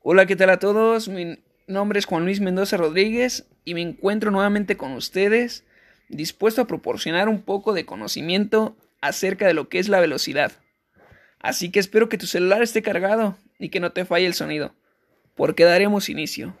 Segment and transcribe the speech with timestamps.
[0.00, 1.08] Hola, ¿qué tal a todos?
[1.08, 5.64] Mi nombre es Juan Luis Mendoza Rodríguez y me encuentro nuevamente con ustedes,
[6.08, 10.52] dispuesto a proporcionar un poco de conocimiento acerca de lo que es la velocidad.
[11.40, 14.72] Así que espero que tu celular esté cargado y que no te falle el sonido,
[15.34, 16.56] porque daremos inicio.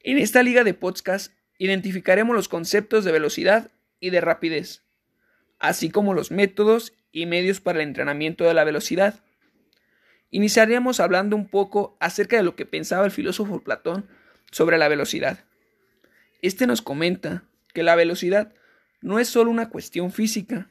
[0.00, 3.70] En esta liga de podcast identificaremos los conceptos de velocidad
[4.00, 4.82] y de rapidez,
[5.58, 9.14] así como los métodos y medios para el entrenamiento de la velocidad.
[10.34, 14.08] Iniciaríamos hablando un poco acerca de lo que pensaba el filósofo Platón
[14.50, 15.44] sobre la velocidad.
[16.42, 18.52] Este nos comenta que la velocidad
[19.00, 20.68] no es solo una cuestión física,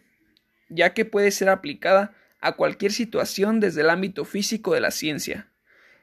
[0.68, 5.50] ya que puede ser aplicada a cualquier situación desde el ámbito físico de la ciencia,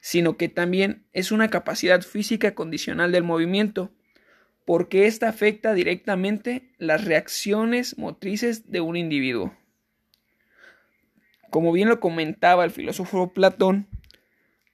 [0.00, 3.92] sino que también es una capacidad física condicional del movimiento,
[4.64, 9.54] porque ésta afecta directamente las reacciones motrices de un individuo.
[11.50, 13.88] Como bien lo comentaba el filósofo Platón,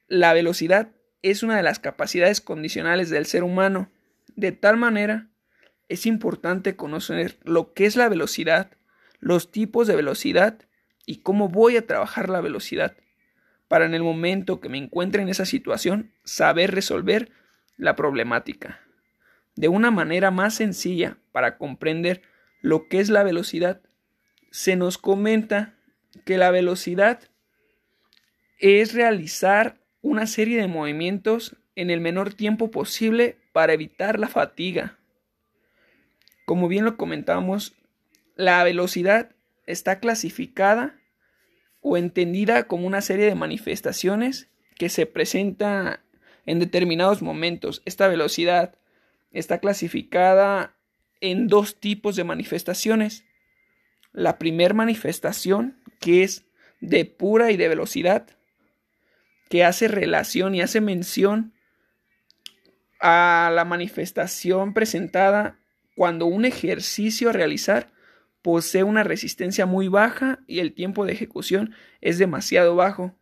[0.07, 0.91] la velocidad
[1.23, 3.91] es una de las capacidades condicionales del ser humano.
[4.35, 5.27] De tal manera,
[5.89, 8.71] es importante conocer lo que es la velocidad,
[9.19, 10.59] los tipos de velocidad
[11.07, 12.95] y cómo voy a trabajar la velocidad,
[13.67, 17.31] para en el momento que me encuentre en esa situación saber resolver
[17.75, 18.81] la problemática.
[19.55, 22.21] De una manera más sencilla para comprender
[22.61, 23.81] lo que es la velocidad,
[24.51, 25.76] se nos comenta
[26.25, 27.21] que la velocidad
[28.59, 34.97] es realizar una serie de movimientos en el menor tiempo posible para evitar la fatiga.
[36.45, 37.75] Como bien lo comentamos,
[38.35, 40.99] la velocidad está clasificada
[41.81, 46.03] o entendida como una serie de manifestaciones que se presenta
[46.45, 47.81] en determinados momentos.
[47.85, 48.75] Esta velocidad
[49.31, 50.75] está clasificada
[51.21, 53.25] en dos tipos de manifestaciones.
[54.13, 56.45] La primera manifestación que es
[56.79, 58.27] de pura y de velocidad,
[59.49, 61.53] que hace relación y hace mención
[63.01, 65.59] a la manifestación presentada
[65.97, 67.91] cuando un ejercicio a realizar
[68.41, 73.19] posee una resistencia muy baja y el tiempo de ejecución es demasiado bajo.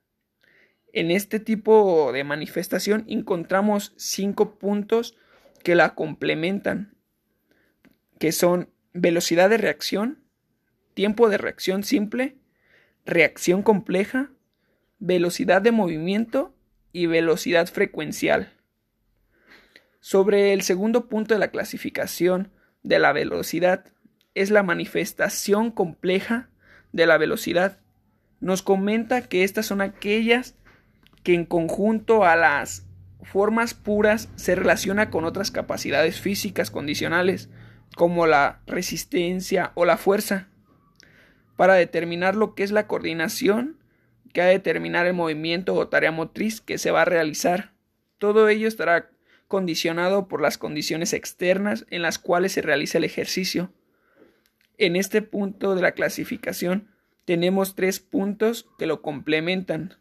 [0.94, 5.18] En este tipo de manifestación encontramos cinco puntos
[5.64, 6.96] que la complementan,
[8.20, 10.24] que son velocidad de reacción,
[10.94, 12.38] tiempo de reacción simple,
[13.06, 14.32] reacción compleja,
[15.00, 16.54] velocidad de movimiento
[16.92, 18.52] y velocidad frecuencial.
[20.00, 22.52] Sobre el segundo punto de la clasificación
[22.84, 23.86] de la velocidad
[24.34, 26.50] es la manifestación compleja
[26.92, 27.80] de la velocidad.
[28.40, 30.56] Nos comenta que estas son aquellas
[31.24, 32.86] que en conjunto a las
[33.24, 37.50] formas puras se relaciona con otras capacidades físicas condicionales
[37.96, 40.50] como la resistencia o la fuerza
[41.56, 43.78] para determinar lo que es la coordinación
[44.34, 47.72] que ha de determinar el movimiento o tarea motriz que se va a realizar.
[48.18, 49.10] Todo ello estará
[49.48, 53.72] condicionado por las condiciones externas en las cuales se realiza el ejercicio.
[54.78, 56.90] En este punto de la clasificación
[57.24, 59.96] tenemos tres puntos que lo complementan,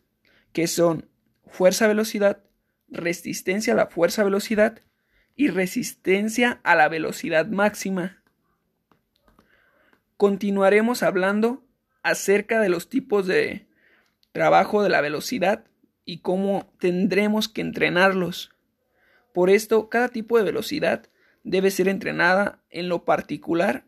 [0.52, 1.08] que son
[1.46, 2.42] fuerza-velocidad,
[2.88, 4.80] resistencia a la fuerza-velocidad
[5.36, 8.23] y resistencia a la velocidad máxima
[10.24, 11.62] continuaremos hablando
[12.02, 13.66] acerca de los tipos de
[14.32, 15.66] trabajo de la velocidad
[16.06, 18.50] y cómo tendremos que entrenarlos.
[19.34, 21.10] Por esto, cada tipo de velocidad
[21.42, 23.84] debe ser entrenada en lo particular.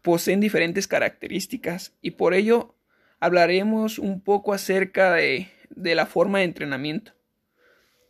[0.00, 2.74] Poseen diferentes características y por ello
[3.20, 7.12] hablaremos un poco acerca de, de la forma de entrenamiento.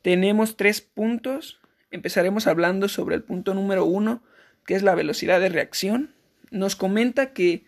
[0.03, 1.59] Tenemos tres puntos.
[1.91, 4.23] Empezaremos hablando sobre el punto número uno,
[4.65, 6.15] que es la velocidad de reacción
[6.51, 7.65] nos comenta que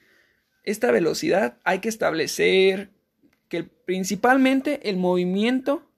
[0.65, 2.91] esta velocidad hay que establecer
[3.49, 5.91] que principalmente el movimiento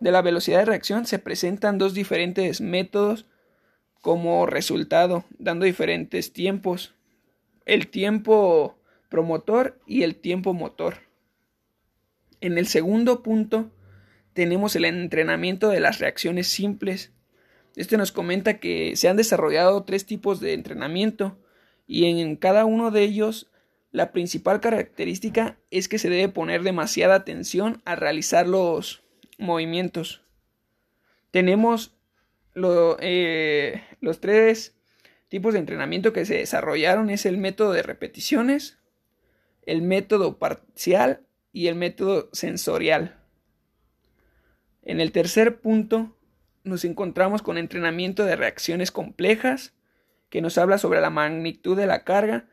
[0.00, 3.26] de la velocidad de reacción se presentan dos diferentes métodos
[4.00, 6.94] como resultado, dando diferentes tiempos.
[7.64, 10.98] El tiempo promotor y el tiempo motor.
[12.40, 13.70] En el segundo punto
[14.34, 17.12] tenemos el entrenamiento de las reacciones simples.
[17.76, 21.38] Este nos comenta que se han desarrollado tres tipos de entrenamiento
[21.86, 23.50] y en cada uno de ellos
[23.90, 29.04] la principal característica es que se debe poner demasiada atención al realizar los
[29.38, 30.22] movimientos.
[31.30, 31.94] Tenemos
[33.00, 34.76] eh, los tres
[35.28, 38.78] tipos de entrenamiento que se desarrollaron es el método de repeticiones,
[39.66, 41.20] el método parcial
[41.52, 43.20] y el método sensorial.
[44.82, 46.16] En el tercer punto
[46.64, 49.72] nos encontramos con entrenamiento de reacciones complejas,
[50.34, 52.46] que nos habla sobre la magnitud de la carga,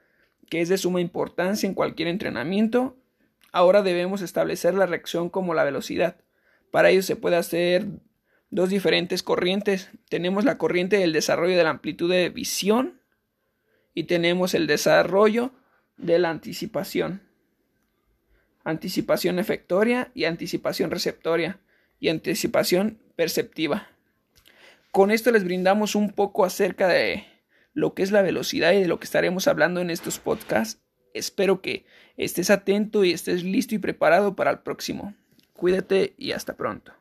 [0.52, 2.96] que es de suma importancia en cualquier entrenamiento.
[3.52, 6.18] Ahora debemos establecer la reacción como la velocidad,
[6.70, 7.88] Para ello se puede hacer
[8.52, 9.90] dos diferentes corrientes.
[10.10, 13.02] Tenemos la corriente del desarrollo de la amplitud de visión
[13.96, 15.52] y tenemos el desarrollo
[15.98, 17.24] de la anticipación.
[18.64, 21.60] Anticipación efectoria y anticipación receptoria
[22.00, 23.88] y anticipación perceptiva.
[24.92, 27.31] Con esto les brindamos un poco acerca de
[27.74, 30.82] lo que es la velocidad y de lo que estaremos hablando en estos podcasts.
[31.14, 31.86] Espero que
[32.18, 35.14] estés atento y estés listo y preparado para el próximo.
[35.54, 36.94] Cuídate y hasta pronto.